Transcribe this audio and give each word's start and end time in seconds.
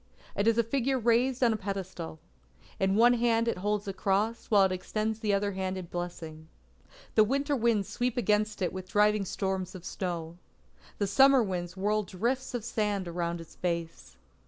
It 0.35 0.47
is 0.47 0.57
a 0.57 0.63
figure 0.63 0.97
raised 0.97 1.43
on 1.43 1.53
a 1.53 1.55
pedestal. 1.55 2.17
In 2.79 2.95
one 2.95 3.13
hand 3.13 3.47
it 3.47 3.59
holds 3.59 3.87
a 3.87 3.93
cross, 3.93 4.47
while 4.49 4.63
it 4.63 4.71
extends 4.71 5.19
the 5.19 5.31
other 5.31 5.51
hand 5.51 5.77
in 5.77 5.85
blessing. 5.85 6.47
The 7.13 7.23
winter 7.23 7.55
winds 7.55 7.87
sweep 7.87 8.17
against 8.17 8.63
it 8.63 8.73
with 8.73 8.89
driving 8.89 9.25
storms 9.25 9.75
of 9.75 9.85
snow. 9.85 10.39
The 10.97 11.05
summer 11.05 11.43
winds 11.43 11.77
whirl 11.77 12.01
drifts 12.01 12.55
of 12.55 12.65
sand 12.65 13.07
around 13.07 13.41
its 13.41 13.55
base. 13.55 14.17